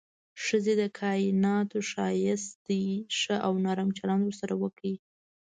[0.43, 2.79] ښځې د کائناتو ښايست ده،
[3.17, 4.93] ښه او نرم چلند ورسره وکړئ.